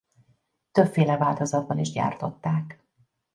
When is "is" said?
1.79-1.91